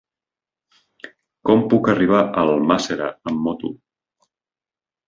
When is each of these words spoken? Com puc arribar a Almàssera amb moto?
Com 1.49 1.61
puc 1.75 1.91
arribar 1.95 2.25
a 2.25 2.47
Almàssera 2.47 3.13
amb 3.35 3.47
moto? 3.51 3.73